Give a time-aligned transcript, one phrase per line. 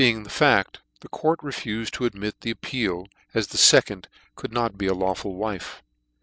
[0.01, 3.05] ing the faft, the court refufed to admit the appeal,
[3.35, 5.83] as the fecond could not be a lawful wife.